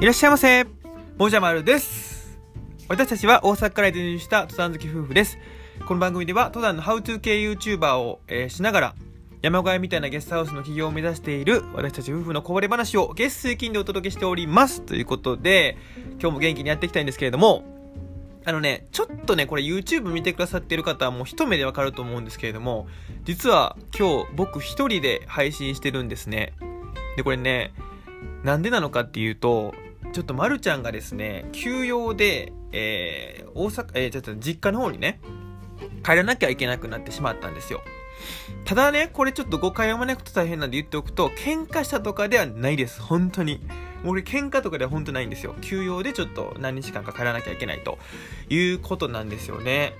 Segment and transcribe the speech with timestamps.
[0.00, 0.64] いらっしゃいませ。
[1.18, 2.38] もじゃまるです。
[2.86, 5.38] 私たちは大阪から移住した登山好き夫婦です。
[5.88, 8.94] この番組では登山のハウトゥー系 YouTuber を、えーしながら
[9.42, 14.82] 山小屋みたいなゲストハウスの起業を目指している私たち夫婦のこぼれ話を月水金でお届けしております。
[14.82, 15.76] ということで
[16.20, 17.64] 今日も元気にやっていきたいんですけれども
[18.44, 22.86] あのね、ちょっとね、これ YouTube 見てくださってる方はもう一目でわかると思うんですけれども、
[23.24, 26.54] 実は今日僕一人で配信してるんですね。
[27.16, 27.74] で、これね、
[28.44, 29.74] なんでなのかっていうと、
[30.12, 35.20] ちょっとまるちゃんがですね、休養で、えー、大阪、えー、ちょっと実家の方にね、
[36.04, 37.82] 帰らなきゃいけなくなってしまったんですよ。
[38.64, 43.00] ただね、これちょっと誤解を招くと大変なんで言っておくと、喧嘩したとかではないです。
[43.00, 43.60] 本当に。
[44.02, 45.54] もう俺喧嘩とかでは本当ないんですよ。
[45.60, 47.98] 休養でちょっと何日間か帰らなきゃいけないと
[48.48, 49.94] いうことなんですよね。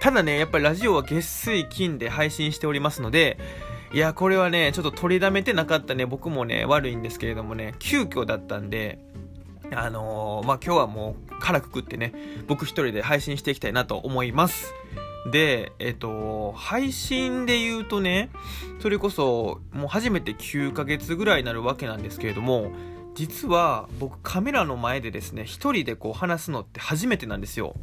[0.00, 3.38] ただね、やっぱりラジオは月水金で配信しておりますので、
[3.92, 8.98] いや、これはね、ちょっと取りだめてなかったね、僕もね、悪いんですけれどもね、急遽だったんで、
[9.74, 12.12] あのー、まあ、今日はもう腹くくってね、
[12.46, 14.74] 僕一人で配信していきたいなと思います。
[15.30, 18.30] で、えっと、配信で言うとね、
[18.80, 22.70] それこそ、もう初めて9ヶ月ぐらいになるわけなんですけれども、
[23.16, 27.74] 実は僕カメラの前でですね一人でこう話すのって初めてなんですよ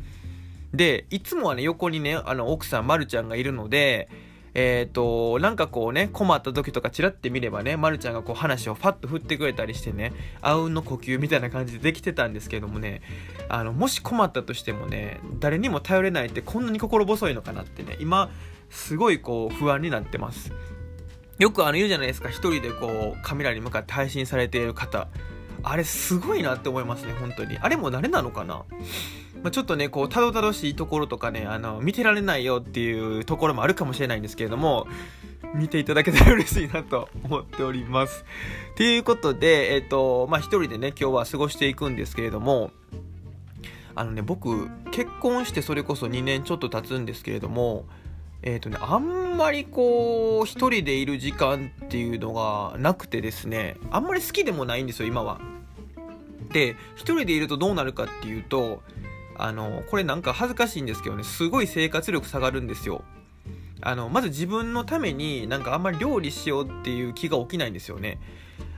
[0.73, 4.09] でいつもはね横にねあの奥さんまるちゃんがいるので
[4.55, 13.01] えっ、ー、となんかこうね困った時とかチラって見ればねまるちゃんがこう話をファッと振ってくれたりしてねあうんの呼吸みたいな感じでできてたんですけどもね
[13.49, 18.29] あのもし困ったとしてもね誰にも頼れないってこんなに心細いのかなってね今
[18.69, 20.51] すごいこう不安になってます。
[21.39, 25.07] よくあの言うじゃないですか一人でこうカメラに向かって配信されている方。
[25.63, 27.57] あれすごいなって思いますね本当に。
[27.59, 28.65] あれも誰なのかな？
[29.44, 34.88] まあ、ちょっとね、こう、たどたどしいところとかね、あの、見てられないよっていうところもあるかもしれないんですけれども、
[35.53, 38.23] 見ていただけたら嬉しいなと思っております。
[38.77, 42.72] ということで、えっ、ー、と、まあ、一人でね、今日は過ごしていくんですけれども、
[43.95, 47.85] あのね、僕、結婚してそれこそ2年ちょっと経つんですけれども、
[48.44, 55.41] えっ、ー、とね、あんまりこう、一人でいる時間っていうのがなくてですね、あんまり好きでもないんですよ、今は。
[56.53, 58.81] で、一人でいるとどうなるかっていうと、
[59.38, 63.03] あの、これなんか恥ずかしいんですけどね、すごい生活力下がるんですよ。
[63.81, 68.19] あの、まず自分のためになんかあんまり料理しようっていう気が起きないんですよね。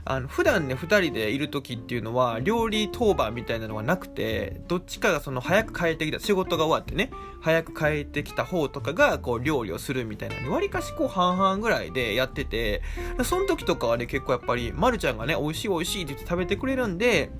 [0.08, 12.82] あの普段ね2人でいる時っていうのは料理当番みたいなのがなくてどっちかがその早く帰ってきた仕事が終わってね早く帰ってきた方とかがこう料理をするみたいなわりかしこう半々ぐらいでやってて
[13.24, 17.32] その時とかはね結構やっぱりまるちゃんがね美味しい美味しいって言って食べてくれるんで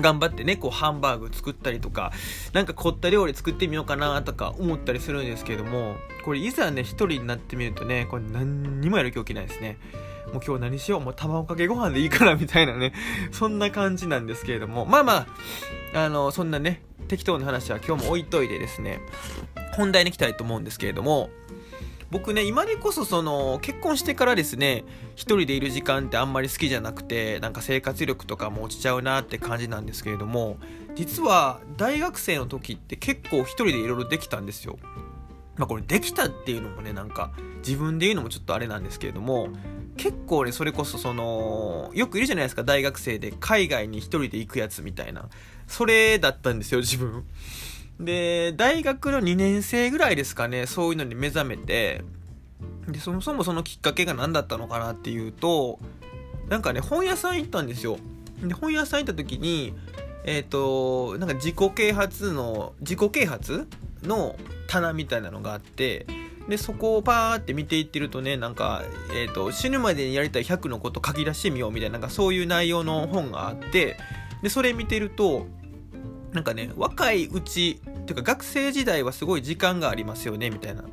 [0.00, 2.12] 頑張ってね、こうハンバーグ作ったりとか、
[2.52, 9.78] なんか凝った料理作ってみようかなとか思ったりするんですけれども、これいざね、一人になってみるとね、これ何にもやる気起きないですね。
[10.32, 12.92] もう今日何しようもう卵かけご飯でいいからみたいなね、
[13.30, 15.26] そんな感じなんですけれども、まあま
[15.94, 19.00] あ、あの、そんなね、適当な話は今日も置いといてですね、
[19.76, 21.30] 本題に行きたいと思うんですけれども、
[22.14, 24.84] 僕ね、今でこそその、結婚してからですね、
[25.16, 30.58] 一人でいる時間ってあんまり好きじゃなくて、なんか生活力とかも落ちちゃうなって感じなんですけれども、
[30.94, 34.78] 実は大学生の時って結構一人でいろいろできたんですよ。
[35.56, 37.32] まあこれできたっていうのもね、なんか
[37.66, 39.48] 自分で言うのもちょっとあれなんですけれども、
[39.96, 45.28] 結構ねそれこそそのよくいるじゃないですか大学生で海外に一人で行くやつみたいな
[45.66, 47.24] それだったんですよ自分
[48.04, 52.02] で大学の2年生ぐらいですかねそういうのに目覚めて
[52.88, 55.78] でそもそもそのきっかけが何だったのかなっていうと
[56.48, 57.98] なんかね本屋さん行ったんですよ。
[58.42, 59.74] で本屋さん行った時に
[60.24, 63.66] えっ、ー、となんか自己啓発の自己啓発
[64.02, 64.36] の
[64.66, 66.06] 棚みたいなのがあって
[66.48, 68.82] でそこをパーって見ていってるとねなんか、
[69.14, 73.96] えーと、死ぬまでにやりたい100のこと書き出してみようみたいななんかそういう内容の本があって
[74.42, 75.46] でそれ見てると
[76.32, 80.84] なんかね若いうちていうか学生時代はすごい時間がありますよねみたいな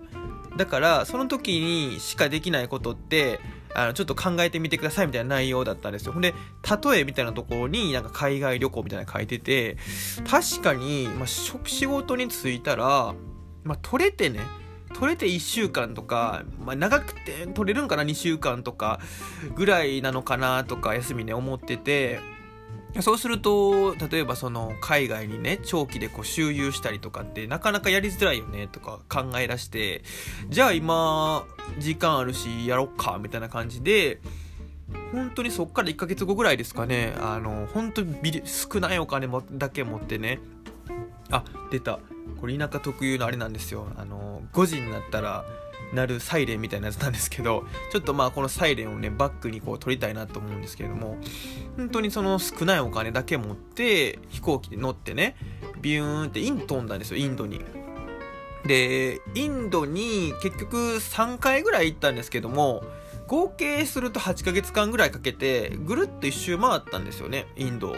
[0.58, 3.40] だからその時にしかできないことって
[3.74, 6.14] あのちょっと考えてみてくださいみたいな内容だったんですよ。
[6.14, 6.34] ほんで、
[6.94, 9.78] 例えみたいなところになんか海外旅行みたいなの書いてて、
[10.30, 13.16] 確かに、まあ、仕事に就いたら、
[13.64, 14.42] まあ、取れてね、
[14.94, 19.00] 取れて1週間とか、まあ、長くて取れるんかな2週間とか
[19.56, 22.20] ぐらいなのかなとか休みね思ってて
[23.00, 30.04] そうすると例えばその海外にね長期でこう周遊したりとかってなかなかやりづらいよねとか考え出して
[30.50, 31.46] じゃあ今
[31.80, 34.20] 時間あるしやろっかみたいな感じで
[35.14, 40.40] 本当にそっから1ヶ月後ぐらいですかねあの本当に少ないお金もだけ持ってね
[41.30, 42.00] あ出た。
[42.40, 43.88] これ田舎特有のあれなんですよ。
[43.96, 45.46] あの5時になったら
[45.94, 51.18] 鳴るサイレンみたいなやつなんですけどちょっとまあこのサイレンをねバックにこう撮りたいなと思うんですけれども
[51.78, 55.36] 本当にその少ないお金だけ持って飛行機で乗ってね
[55.82, 57.62] ビューンってイン飛んだんですよインドに。
[58.66, 62.84] でインドに結局3回ぐらい行ったんですけども
[63.28, 67.96] 合計すると8ヶ月間ぐらいかけてぐるっと一周回ったんですよねインド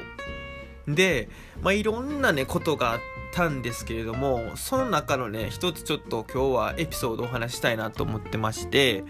[0.87, 1.29] で
[1.61, 2.99] まあいろんなねことがあっ
[3.33, 9.03] たんですけれどもその中のね一つちょっと今日はエピソードをお話したいなと思ってまして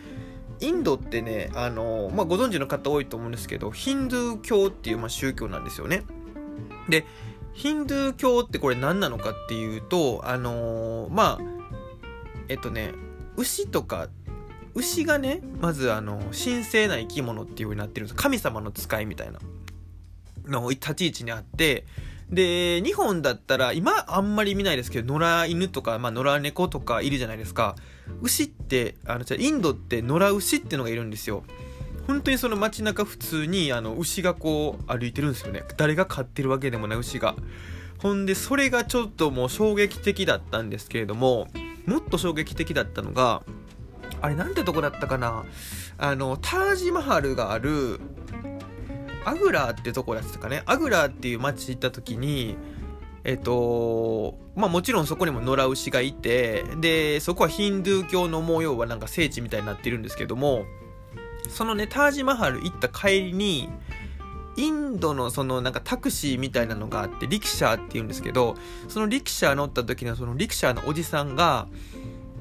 [0.62, 6.04] インドってねあの、まあ、ご存知の方多いと思うんですけどヒンドゥー教っていう、まあ、宗教なんですよね。
[6.88, 7.06] で
[7.52, 11.40] ヒンドゥー教ってこれ何なのかっていうとあの、まあ
[12.48, 12.94] えっとね
[13.36, 14.08] 牛とか
[14.74, 18.16] 牛がねまずあの神聖な生き物っていうようになってるんです。
[18.16, 19.40] 神様の使いみたいな
[20.48, 21.86] の立ち位置にあって
[22.34, 27.76] で、日本だったら、今あんまり見ないですけど、野良犬とか、まあ、野良猫とかいるじゃないですか。
[28.22, 31.44] 牛って、あの、じゃインドって野良牛ってのがいるんですよ。
[32.08, 35.64] 本当にその街中普通に、あの、牛がこう歩いてるんですよね。
[35.78, 37.36] 誰が飼ってるわけでもない牛が。
[38.00, 41.48] ほんで、それがちょっともう衝撃的だったんですけれども、
[41.86, 43.44] もっと衝撃的だったのが、
[44.22, 45.46] あれなんてとこだったかな
[45.98, 48.00] あの、タージマハルがある、
[49.26, 50.64] アグラーってとこだったかね。
[50.66, 52.58] アグラーっていう町行った時に
[53.24, 60.66] えっとまあもちろんそこにも野良牛がいてでそこはヒンドゥー教の模様はなんか聖地みたいになってるんですけども
[61.50, 63.70] そのねタージマハル行った帰りに
[64.56, 68.56] インドのそのなんかタクシーみたいなのがあってリキシャーっていうんですけど
[68.88, 71.68] そのリキシャー乗った時のそのリキシャーのおじさんが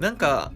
[0.01, 0.53] なんか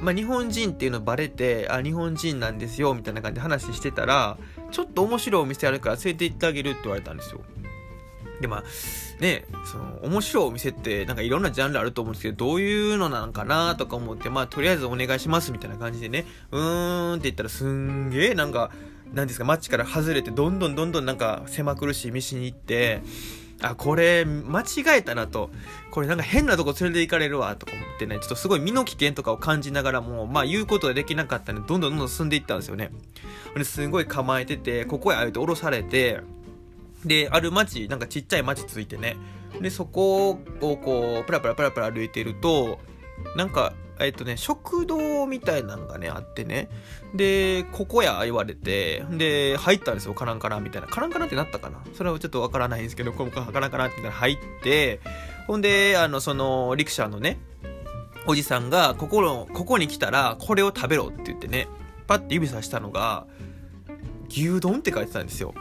[0.00, 4.38] まあ、日本人っていうのバレて、あ、日本人なんですよ、みたいな感じで話してたら、
[4.70, 7.40] ちょっと面白いお店あるから連れて行ってあげるって言われたんですよ。
[8.40, 8.64] で、まあ、
[9.20, 18.70] ね、その、面白いお店って、なんかいろんなジャンルあると思うんですけど、どういうのなのかなとか思って、まあ、とりあえずお願いします、みたいな感じでね、うーんって言ったら、すんげえ、なんか、
[19.12, 23.02] なんですか、街から外れて、どんどんどんどんなんか、狭苦しい道に行って、
[23.60, 25.50] あ、これ、間違えたなと。
[25.90, 32.90] これなんか変なとこ連れて行かれるわ、とか思ってね、ちょっとすごい身の危険とかを感じながらも、まあ言うことができなかったんで、どんどんどんどん進んでいったんですよね。
[33.56, 36.20] ですごい構えてて、ここへあえて降ろされて、
[37.04, 39.16] で、ある町、なんかちっちゃい町ついてね。
[39.60, 40.36] で、そこを
[40.76, 42.78] こう、プラプラプラプラ歩いてると、
[43.36, 46.68] なんか、えっとね、食堂みたいなのがね、あってね。
[47.14, 50.88] で、ここや言われて、で、入ったんですよ、カランカランみたいな。
[50.88, 51.78] カランカランってなったかな？
[51.94, 55.00] それはちょっとわからないんですけど、ここカランカランって入って、
[55.46, 57.38] ほんで、あの、その、リクシャーのね、
[58.26, 61.66] おじさんが、ここの、ここに来たら、これを食べろって言ってね、
[62.06, 63.26] パッて指さしたのが、
[64.28, 65.54] 牛丼って書いてたんですよ。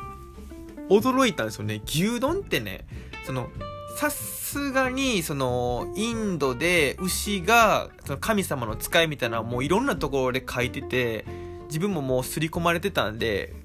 [0.90, 1.82] 驚いたんですよね。
[1.86, 2.86] 牛丼ってね、
[3.26, 3.50] その、
[3.98, 11.26] さすがに、その、インドで牛が、その神様の使いみたいなもういろんなところで書いてて、
[11.66, 13.56] 自分ももう刷り込まれてたんで、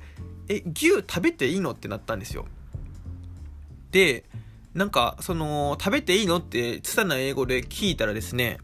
[0.49, 1.73] え、牛食べていいの？
[1.73, 2.46] ってなったんですよ。
[3.90, 4.25] で、
[4.73, 6.38] なんか、その、食べていいの？
[6.38, 8.56] って、拙な英語で聞いたらですね、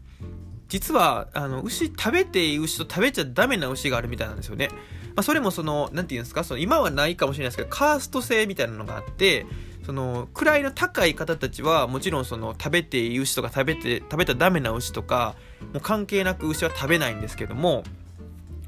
[0.69, 4.69] 実は、あの、牛、食べていい牛と食べちゃダメな牛があるみたいなんですよね。
[5.09, 9.45] まあ、それもその、なんて言うんですか、その、今はないかもしれないですけど、カースト制みたいなのがあって、
[9.89, 15.33] その位の高い方たちはもちろんその食べていい牛とか食べて食べたらダメな牛とか
[15.73, 17.83] もう関係なく牛は食べないんですけども、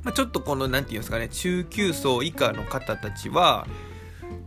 [0.02, 3.68] まあ、ちょっとこの何て言うんですかね中級層以下の方たちは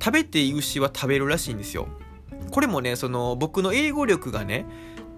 [0.02, 1.86] 食べていい牛は食べるらしいんですよ。
[2.50, 4.66] これもねその僕の英語力がね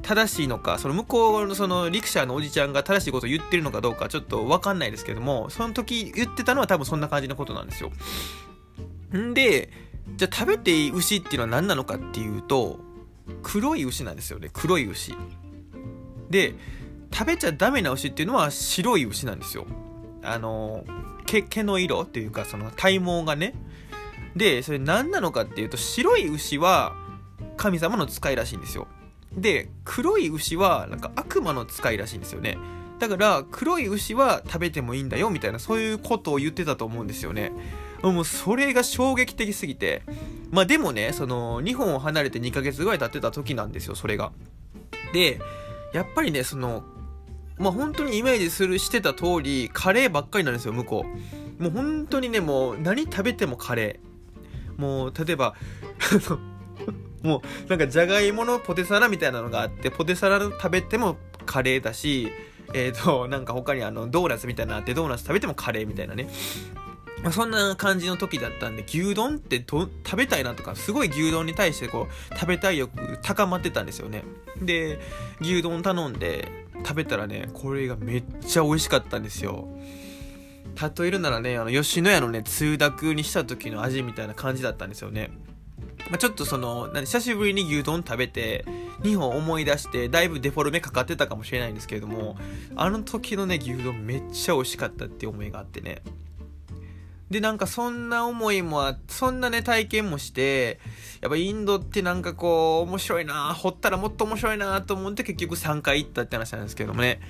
[0.03, 7.91] 正しいのかその向こうのそのリクシャーのおじちゃんが正しいことを言ってるのかどうかちょっと分かんないですけどもその時言ってたのは多分そんな感じのことなんですよ。
[9.17, 12.79] んでじゃあ食べていい牛っていうのは何なのかっていうと
[13.43, 14.51] 黒い牛なんですよね。
[14.53, 15.15] 黒い牛。
[16.31, 16.55] で
[17.13, 19.67] 食べちゃダメな牛っていうのは白い牛なんですよ。
[20.23, 20.85] あの
[21.27, 23.55] 毛毛の色っていうかその体毛がね。
[24.35, 26.95] でそれ何なのかっていうと白い牛は
[27.57, 28.87] 神様の使いらしいんですよ。
[29.33, 32.59] で黒い牛はなんか悪魔の使いらしいんですよね。
[32.99, 37.53] だから黒い牛は食べてもいいんだよみたいなそういうことを言ってたと思うんですよね。
[38.03, 40.03] もうそれが衝撃的すぎて。
[40.51, 44.33] まあでもねその日本を離れて2ヶ月ぐらい経ってた時なんですよそれが。
[45.13, 45.41] で
[45.93, 46.85] やっぱりねその
[47.59, 51.07] まあ本当にイメージするしてた通りカレーばっかりなんですよ向こ
[51.59, 51.63] う。
[51.63, 54.81] もう本当にねもう何食べてもカレー。
[54.81, 55.55] もう例えば
[57.23, 62.31] もうなんかじゃがいものポテサラみたいなのがあってポテサラ食べてもカレーだし
[62.75, 66.29] えっ、ー、となんか他にあのドーナツみたいなのあってドーナツ食べてもカレーみたいなね。
[67.27, 74.23] ま、そんな感じの時だったんで、牛丼って食べたいなとか、すごい牛丼に対してこう、食べたい欲高まってたんですよね。
[74.63, 75.01] で、
[75.41, 76.49] 牛丼頼んで
[76.85, 79.67] 食べたらね、これがめっちゃ美味しかったんですよ。
[80.99, 85.33] 例えるならね、あの、吉野家のね、通学にした時の味みたいな感じだったんですよね。
[86.09, 88.65] まあ、ちょっとその、何、久しぶりに牛丼食べて、
[89.01, 92.37] 2本思い出して、だいぶデフォルメかかってたかもしれないんですけれども、
[92.77, 96.03] あの時のね、牛丼めっちゃ美味しかったっていう思いがあってね。
[97.31, 100.79] で、なんかそんな思いもあ、そんなね、体験もして、
[101.21, 107.21] やっぱインドってなんかこう、面白いな掘ったらもっと面白いなと思って結局3回行ったって話なんですけどもね。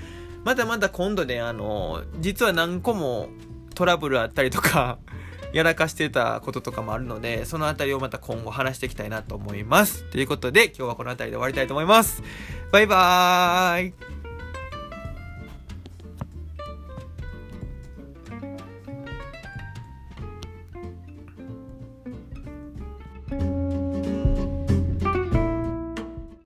[0.44, 3.30] まだまだ今度ね、あの、実は何個も
[3.74, 4.98] トラブルあったりとか、
[5.52, 10.04] やらかしてたこととかもあるので、そのあたりをまた今後話していきたいなと思います。
[10.04, 12.22] ということで、今日はこの辺りで終わりたいと思います。
[12.70, 14.15] バイバーイ